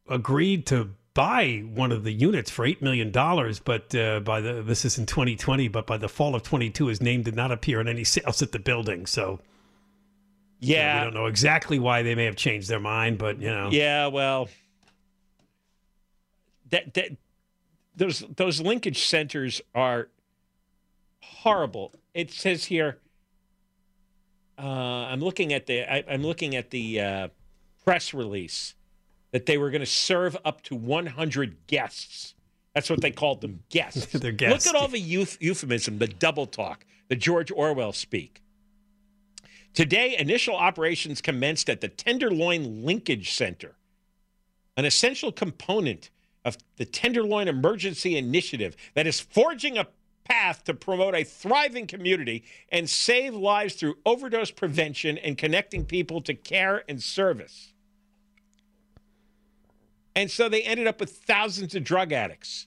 [0.09, 4.62] agreed to buy one of the units for eight million dollars, but uh, by the
[4.62, 7.81] this is in 2020, but by the fall of 22, his name did not appear
[7.81, 9.07] in any sales at the building.
[9.07, 9.40] So
[10.59, 10.98] you know, Yeah.
[10.98, 14.07] we don't know exactly why they may have changed their mind, but you know, Yeah,
[14.07, 14.48] well,
[16.70, 17.11] that that
[17.94, 20.09] those those linkage centers are
[21.22, 21.92] horrible.
[22.14, 22.98] It says here.
[24.58, 27.28] Uh, I'm looking at the I, I'm looking at the uh,
[27.85, 28.74] press release
[29.32, 32.35] that they were going to serve up to 100 guests.
[32.74, 34.06] That's what they called them, guests.
[34.06, 34.66] They're guests.
[34.66, 38.42] Look at all the youth, euphemism, the double talk, the George Orwell speak.
[39.74, 43.76] Today, initial operations commenced at the Tenderloin Linkage Center,
[44.76, 46.11] an essential component
[46.44, 49.87] of the Tenderloin Emergency Initiative that is forging a
[50.24, 56.20] path to promote a thriving community and save lives through overdose prevention and connecting people
[56.22, 57.72] to care and service.
[60.14, 62.66] And so they ended up with thousands of drug addicts.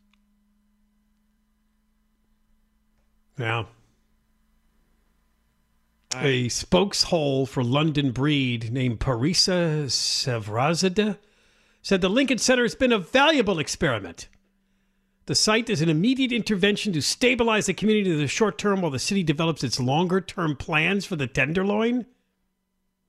[3.37, 3.65] yeah.
[6.15, 11.17] A spokeshole for London Breed named Parisa Safarzadeh
[11.81, 14.29] said the Lincoln Center has been a valuable experiment.
[15.27, 18.91] The site is an immediate intervention to stabilize the community in the short term while
[18.91, 22.05] the city develops its longer term plans for the Tenderloin.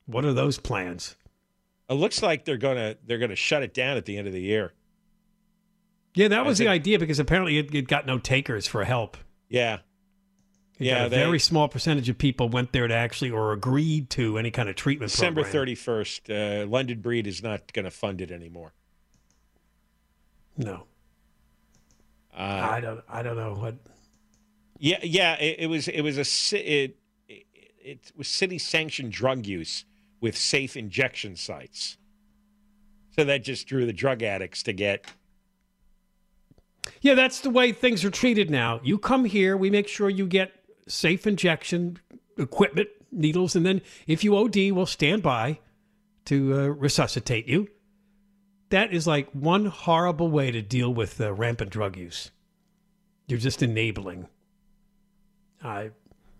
[0.06, 1.16] What are those plans?
[1.90, 4.40] It looks like they're gonna they're gonna shut it down at the end of the
[4.40, 4.72] year.
[6.14, 9.18] Yeah, that was I the idea because apparently it, it got no takers for help.
[9.50, 9.80] Yeah.
[10.78, 14.08] It Yeah, a they- very small percentage of people went there to actually or agreed
[14.10, 16.30] to any kind of treatment December thirty first.
[16.30, 18.72] Uh, London Breed is not going to fund it anymore.
[20.56, 20.86] No,
[22.36, 23.00] Uh, I don't.
[23.08, 23.76] I don't know what.
[24.78, 25.34] Yeah, yeah.
[25.36, 26.96] It, it was it was a it,
[27.28, 27.46] it
[27.80, 29.84] it was city sanctioned drug use
[30.20, 31.96] with safe injection sites.
[33.16, 35.06] So that just drew the drug addicts to get.
[37.00, 38.80] Yeah, that's the way things are treated now.
[38.82, 40.52] You come here, we make sure you get
[40.86, 41.98] safe injection
[42.36, 45.58] equipment, needles, and then if you OD, we'll stand by
[46.26, 47.68] to uh, resuscitate you.
[48.70, 52.30] That is like one horrible way to deal with uh, rampant drug use.
[53.28, 54.28] You're just enabling.
[55.62, 55.90] I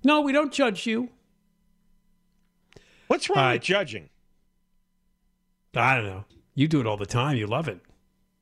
[0.05, 1.11] no, we don't judge you.
[3.09, 4.09] What's wrong Uh, with judging?
[5.75, 6.25] I don't know.
[6.55, 7.37] You do it all the time.
[7.37, 7.81] You love it.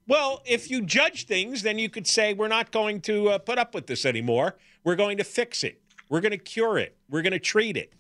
[0.07, 3.59] Well, if you judge things, then you could say we're not going to uh, put
[3.59, 4.57] up with this anymore.
[4.85, 5.81] We're going to fix it.
[6.11, 6.97] We're going to cure it.
[7.09, 7.95] We're going to treat it.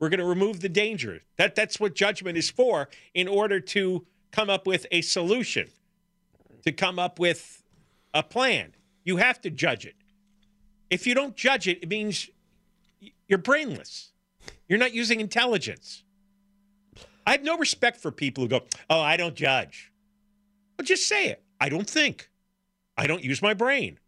[0.00, 1.22] We're going to remove the danger.
[1.36, 5.68] That that's what judgment is for in order to come up with a solution.
[6.64, 7.62] To come up with
[8.14, 8.74] a plan.
[9.04, 9.96] You have to judge it.
[10.90, 12.28] If you don't judge it, it means
[13.26, 14.12] you're brainless.
[14.68, 16.04] You're not using intelligence.
[17.26, 19.92] I have no respect for people who go, "Oh, I don't judge."
[20.78, 21.42] Well, just say it.
[21.60, 22.30] I don't think.
[22.96, 23.98] I don't use my brain.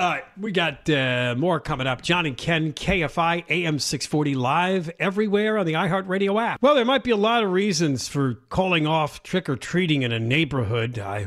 [0.00, 2.00] All right, we got uh, more coming up.
[2.00, 6.62] John and Ken, KFI AM 640 live everywhere on the iHeartRadio app.
[6.62, 10.10] Well, there might be a lot of reasons for calling off trick or treating in
[10.10, 10.98] a neighborhood.
[10.98, 11.26] I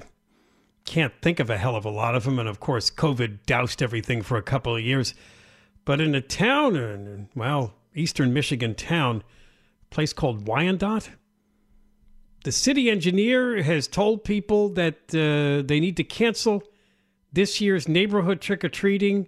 [0.85, 2.39] can't think of a hell of a lot of them.
[2.39, 5.13] And of course, COVID doused everything for a couple of years.
[5.85, 9.23] But in a town, in, well, eastern Michigan town,
[9.83, 11.11] a place called Wyandotte,
[12.43, 16.63] the city engineer has told people that uh, they need to cancel
[17.33, 19.27] this year's neighborhood trick or treating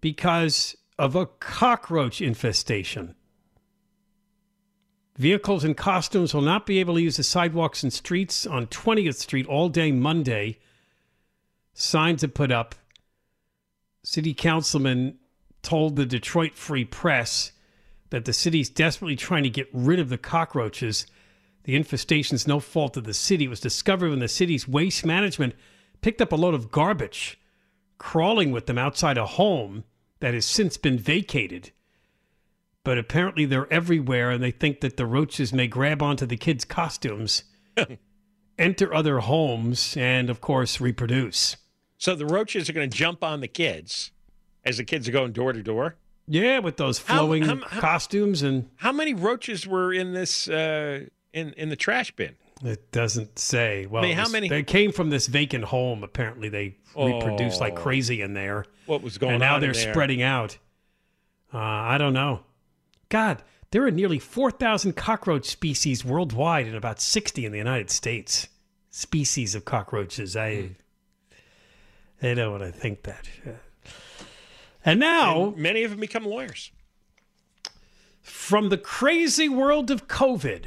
[0.00, 3.14] because of a cockroach infestation.
[5.16, 9.14] Vehicles and costumes will not be able to use the sidewalks and streets on 20th
[9.14, 10.58] Street all day Monday.
[11.72, 12.74] Signs are put up.
[14.02, 15.18] City councilman
[15.62, 17.52] told the Detroit Free Press
[18.10, 21.06] that the city's desperately trying to get rid of the cockroaches.
[21.64, 23.46] The infestation's no fault of the city.
[23.46, 25.54] It was discovered when the city's waste management
[26.02, 27.40] picked up a load of garbage,
[27.98, 29.84] crawling with them outside a home
[30.20, 31.70] that has since been vacated.
[32.84, 36.64] But apparently they're everywhere, and they think that the roaches may grab onto the kids'
[36.64, 37.42] costumes,
[38.58, 41.56] enter other homes, and of course reproduce.
[41.98, 44.12] So the roaches are going to jump on the kids
[44.64, 45.96] as the kids are going door to door.
[46.28, 50.48] Yeah, with those How- flowing how- how- costumes, and How many roaches were in this
[50.48, 52.36] uh, in in the trash bin?
[52.64, 53.86] It doesn't say.
[53.86, 56.02] Well, I mean, how many- They came from this vacant home.
[56.02, 57.82] Apparently, they reproduced like Oh.
[57.82, 58.64] crazy in there.
[58.86, 59.34] What was going on?
[59.34, 59.92] and now they're there?
[59.92, 60.58] spreading out.
[61.52, 62.44] Uh, I don't know.
[63.08, 68.48] God, there are nearly 4,000 cockroach species worldwide and about 60 in the United States.
[68.90, 70.34] Species of cockroaches.
[70.36, 70.70] I,
[72.22, 73.28] I don't want to think that.
[74.84, 76.70] And now, And many of them become lawyers.
[78.22, 80.66] from the crazy world of COVID,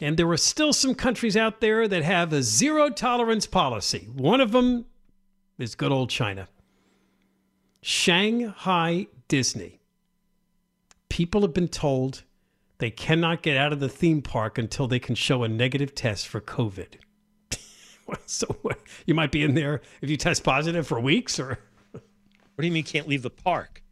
[0.00, 4.08] and there are still some countries out there that have a zero tolerance policy.
[4.14, 4.86] One of them
[5.58, 6.48] is good old China.
[7.80, 9.80] Shanghai Disney.
[11.08, 12.24] People have been told
[12.78, 16.28] they cannot get out of the theme park until they can show a negative test
[16.28, 16.96] for COVID.
[18.26, 18.46] so
[19.06, 21.58] you might be in there if you test positive for weeks or
[21.92, 23.82] What do you mean can't leave the park?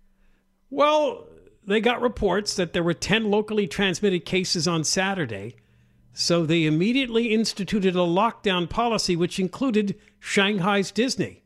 [0.71, 1.27] well,
[1.67, 5.57] they got reports that there were 10 locally transmitted cases on Saturday.
[6.15, 11.43] So they immediately instituted a lockdown policy, which included Shanghai's Disney.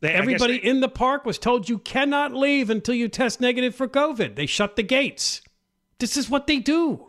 [0.00, 3.74] They- Everybody they- in the park was told you cannot leave until you test negative
[3.74, 4.36] for COVID.
[4.36, 5.40] They shut the gates.
[5.98, 7.06] This is what they do.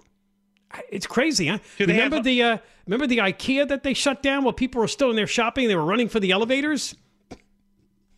[0.90, 1.60] It's crazy, huh?
[1.80, 2.58] Remember have the uh,
[2.88, 5.68] remember the IKEA that they shut down while people were still in there shopping?
[5.68, 6.96] They were running for the elevators.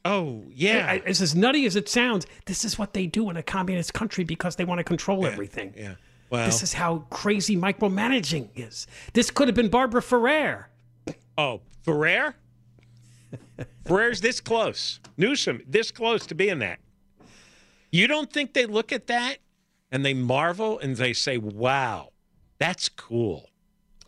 [0.06, 2.28] Oh yeah, it's as nutty as it sounds.
[2.46, 5.74] This is what they do in a communist country because they want to control everything.
[5.76, 5.96] Yeah.
[6.34, 8.88] This is how crazy micromanaging is.
[9.14, 10.70] This could have been Barbara Ferrer.
[11.38, 12.36] oh Ferrer.
[13.86, 15.00] Ferrer's this close.
[15.18, 16.80] Newsom this close to being that.
[17.92, 19.38] You don't think they look at that
[19.92, 22.10] and they marvel and they say, "Wow,
[22.58, 23.50] that's cool."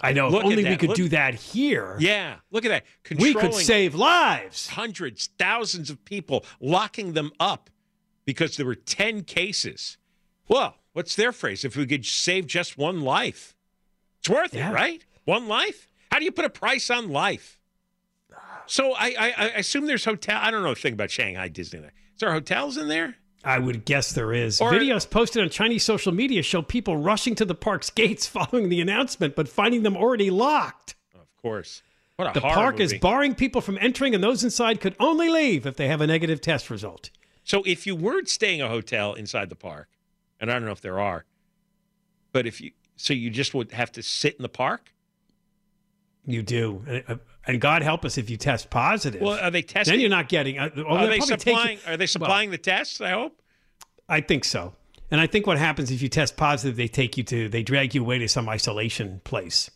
[0.02, 0.28] I know.
[0.30, 1.96] Look if only we could Look- do that here.
[2.00, 3.20] Yeah, look at that.
[3.20, 4.68] We could save lives.
[4.70, 7.70] hundreds, thousands of people, locking them up
[8.26, 9.98] because there were 10 cases.
[10.50, 11.64] Well, what's their phrase?
[11.66, 13.54] If we could save just one life,
[14.20, 14.72] it's worth Yeah.
[14.72, 15.06] it, right?
[15.26, 15.88] One life?
[16.12, 17.60] How do you put a price on life?
[18.68, 20.40] So I, I, I assume there's hotel.
[20.42, 21.92] I don't know a thing about Shanghai Disneyland.
[22.14, 23.16] Is there hotels in there?
[23.44, 24.60] I would guess there is.
[24.60, 28.70] Or- Videos posted on Chinese social media show people rushing to the park's gates following
[28.70, 30.96] the announcement, but finding them already locked.
[31.14, 31.84] Of course.
[32.16, 32.36] What a hard.
[32.36, 35.88] The park is barring people from entering, and those inside could only leave if they
[35.90, 37.12] have a negative test result.
[37.44, 39.90] So if you weren't staying a hotel inside the park,
[40.40, 41.26] and I don't know if there are,
[42.32, 44.92] but if you, so you just would have to sit in the park.
[46.28, 49.22] You do, and, uh, and God help us if you test positive.
[49.22, 49.94] Well, are they testing?
[49.94, 50.58] Then you're not getting.
[50.58, 51.80] Uh, well, are they probably take you- supplying?
[51.86, 53.00] Are they supplying the tests?
[53.00, 53.40] I hope.
[54.10, 54.74] I think so.
[55.12, 57.94] And I think what happens if you test positive, they take you to, they drag
[57.94, 59.70] you away to some isolation place.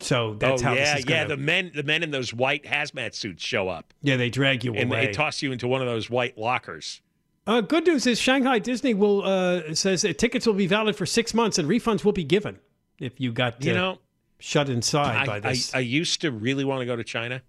[0.00, 1.24] So that's oh how yeah, this is yeah.
[1.24, 4.74] The men, the men in those white hazmat suits show up, yeah, they drag you
[4.74, 4.98] and away.
[4.98, 7.00] And they toss you into one of those white lockers.
[7.46, 11.06] Uh, good news is Shanghai Disney will uh, says that tickets will be valid for
[11.06, 12.58] six months and refunds will be given
[12.98, 13.98] if you got You uh, know,
[14.40, 15.74] shut inside I, by I, this.
[15.74, 17.42] I used to really want to go to China,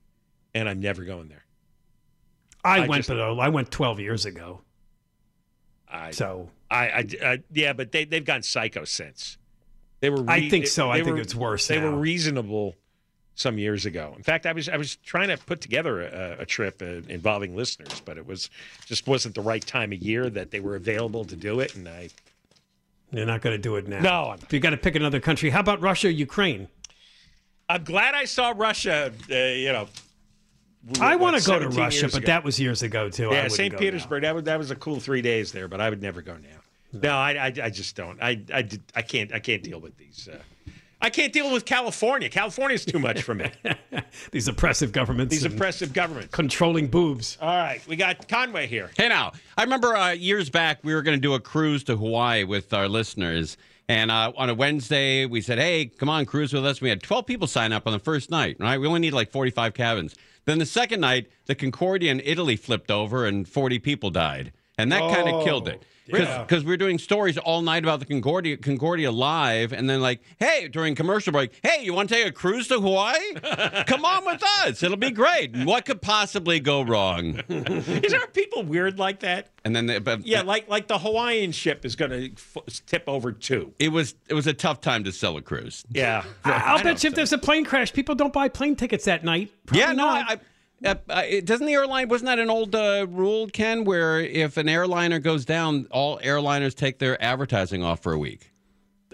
[0.54, 1.46] and I'm never going there.
[2.64, 4.62] I, I went, just- but I went twelve years ago.
[5.90, 9.38] I, So I, I, I- yeah, but they they've gone psycho since.
[10.00, 10.24] They were.
[10.30, 10.92] I think so.
[10.92, 11.90] I they think were- it's worse They now.
[11.92, 12.76] were reasonable
[13.38, 14.14] some years ago.
[14.18, 17.56] In fact, I was I was trying to put together a, a trip uh, involving
[17.56, 18.50] listeners, but it was
[18.86, 21.88] just wasn't the right time of year that they were available to do it, and
[21.88, 22.10] I.
[23.12, 24.02] They're not going to do it now.
[24.02, 26.68] No, I'm- If you got to pick another country, how about Russia, Ukraine?
[27.70, 29.14] I'm glad I saw Russia.
[29.32, 29.88] Uh, you know,
[31.00, 32.26] I want to go to Russia, but ago.
[32.26, 33.30] that was years ago too.
[33.32, 33.78] Yeah, St.
[33.78, 34.24] Petersburg.
[34.24, 36.60] That was that was a cool three days there, but I would never go now.
[36.92, 38.22] No, I, I, I just don't.
[38.22, 39.32] I, I, did, I can't.
[39.34, 40.28] I can't deal with these.
[40.32, 40.38] Uh,
[41.02, 42.28] I can't deal with California.
[42.28, 43.52] California's too much for me.
[44.32, 45.32] These oppressive governments.
[45.32, 46.34] These oppressive governments.
[46.34, 47.38] Controlling boobs.
[47.40, 48.90] All right, we got Conway here.
[48.98, 51.96] Hey now, I remember uh, years back we were going to do a cruise to
[51.96, 56.52] Hawaii with our listeners, and uh, on a Wednesday we said, "Hey, come on, cruise
[56.52, 58.58] with us." We had twelve people sign up on the first night.
[58.60, 60.16] Right, we only need like forty-five cabins.
[60.46, 64.92] Then the second night, the Concordia in Italy flipped over and forty people died, and
[64.92, 65.84] that kind Oh, of killed it.
[66.08, 66.42] yeah.
[66.44, 70.70] Because we're doing stories all night about the Concordia, Concordia live, and then like, hey,
[70.70, 73.18] during commercial break, hey, you want to take a cruise to Hawaii?
[73.88, 75.54] Come on with us; it'll be great.
[75.66, 77.42] What could possibly go wrong?
[77.50, 79.50] Is there people weird like that?
[79.66, 83.04] And then, they, but Yeah, like like the Hawaiian ship is going to f- tip
[83.08, 83.74] over too.
[83.80, 85.84] It was it was a tough time to sell a cruise.
[85.90, 89.26] Yeah, I'll bet you if there's a plane crash, people don't buy plane tickets that
[89.26, 89.52] night.
[89.66, 90.30] Probably yeah, no, not.
[90.30, 90.38] I, uh,
[90.86, 90.96] uh,
[91.44, 95.44] doesn't the airline wasn't that an old uh, rule, Ken, where if an airliner goes
[95.46, 98.52] down, all airliners take their advertising off for a week?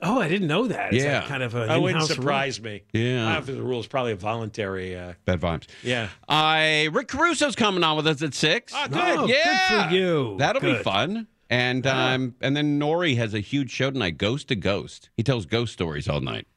[0.05, 0.93] oh, I didn't know that.
[0.93, 1.21] Is Yeah.
[1.21, 2.15] that kind of a That wouldn't in-house rule?
[2.17, 2.83] surprise me.
[2.91, 3.25] Yeah.
[3.29, 4.97] I don't think the rule is probably a voluntary.
[4.97, 5.67] Uh, Bad vibes.
[5.81, 6.09] yeah.
[6.27, 8.73] I Rick Caruso's coming on with us at six.
[8.75, 8.97] Oh, good.
[8.99, 10.35] Oh, yeah, good for you.
[10.39, 11.27] That'll be fun.
[11.49, 15.09] And um, and then Noory has a huge show tonight, Ghost to Ghost.
[15.15, 16.47] He tells ghost stories all night.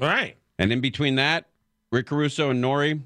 [0.00, 0.36] All right.
[0.60, 1.46] And in between that,
[1.90, 3.02] Rick Caruso and Noory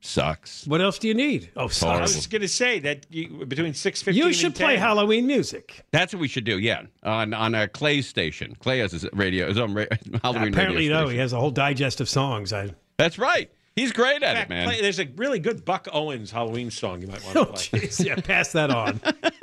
[0.00, 0.66] sucks.
[0.66, 1.50] What else do you need?
[1.56, 2.00] Oh, I sorry.
[2.02, 4.24] was going to say that you, between six fifteen.
[4.26, 5.82] You should play Halloween music.
[5.92, 6.58] That's what we should do.
[6.58, 8.56] Yeah, on on a Clay station.
[8.60, 9.84] Clay has his radio, his own ra-
[10.22, 11.00] Halloween Apparently, radio no.
[11.06, 11.14] station.
[11.14, 12.52] He has a whole digest of songs.
[12.52, 12.70] I.
[12.96, 13.50] That's right.
[13.76, 14.66] He's great at In it, man.
[14.66, 17.80] play- there's a really good Buck Owens Halloween song you might want Oh, to play.
[17.80, 18.04] jeez.
[18.04, 19.00] Yeah, pass that on.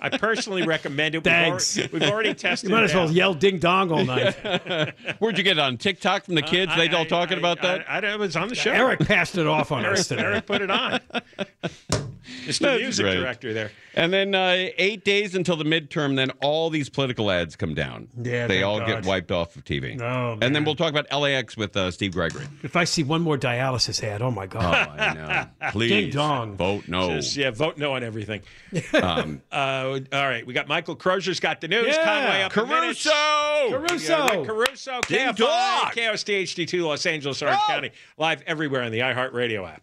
[0.00, 1.18] I personally recommend it.
[1.18, 1.76] We've Thanks.
[1.78, 2.70] already, we've already tested.
[2.70, 3.10] You might it as well out.
[3.14, 4.34] yell ding dong all night.
[5.18, 6.72] Where'd you get it on TikTok from the kids?
[6.72, 7.84] Uh, they I- all talking I- about that.
[7.90, 8.72] I, I, I was on the show.
[8.72, 10.22] Eric passed it off on Eric, us today.
[10.22, 11.00] Eric put it on.
[12.44, 12.58] Mr.
[12.60, 13.16] That's Music great.
[13.16, 13.70] Director there.
[13.94, 18.08] and then uh, eight days until the midterm, then all these political ads come down.
[18.20, 18.86] Yeah, they all God.
[18.86, 20.00] get wiped off of TV.
[20.00, 22.46] Oh, and then we'll talk about LAX with uh, Steve Gregory.
[22.62, 25.00] If I see one more dialysis ad, oh my Oh, god.
[25.00, 25.70] I know.
[25.72, 26.56] Please Ding dong.
[26.56, 27.08] vote no.
[27.08, 28.42] Says, yeah, vote no on everything.
[28.94, 31.86] Um, Uh, all right, we got Michael Crozier's got the news.
[31.88, 32.04] Yeah.
[32.04, 32.52] Conway up.
[32.52, 33.10] Caruso.
[33.70, 34.12] Caruso.
[34.16, 35.90] Yeah, Rick Caruso, Ding KFI, dong.
[35.92, 37.66] KOST HD2, Los Angeles, Orange Oh.
[37.72, 39.82] County, live everywhere on the iHeartRadio app.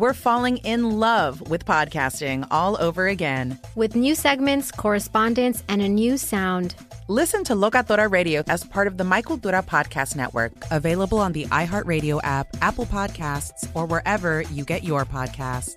[0.00, 3.58] we're falling in love with podcasting all over again.
[3.74, 6.74] with new segments, correspondence, and a new sound.
[7.08, 11.44] Listen to Locatora Radio as part of the My Cultura Podcast Network, available on the
[11.46, 15.76] iHeartRadio app, Apple Podcasts, or wherever you get your podcasts.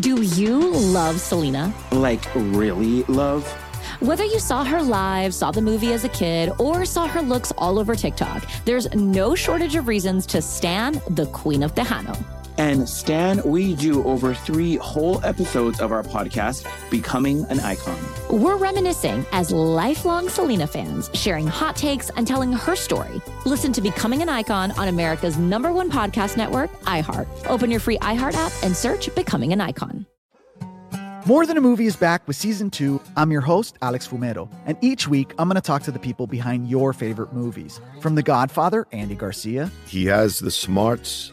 [0.00, 1.72] Do you love Selena?
[1.92, 3.46] Like, really, love?
[4.00, 7.52] Whether you saw her live, saw the movie as a kid, or saw her looks
[7.58, 12.33] all over TikTok, there's no shortage of reasons to stan the Queen of Tejano.
[12.56, 17.98] And Stan, we do over three whole episodes of our podcast, Becoming an Icon.
[18.30, 23.20] We're reminiscing as lifelong Selena fans, sharing hot takes and telling her story.
[23.44, 27.26] Listen to Becoming an Icon on America's number one podcast network, iHeart.
[27.48, 30.06] Open your free iHeart app and search Becoming an Icon.
[31.26, 33.00] More Than a Movie is back with season two.
[33.16, 36.26] I'm your host, Alex Fumero, and each week I'm going to talk to the people
[36.26, 37.80] behind your favorite movies.
[38.00, 41.32] From The Godfather, Andy Garcia, He has the smarts